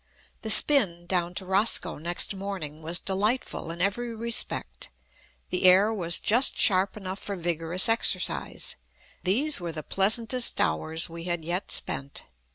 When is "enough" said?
6.97-7.19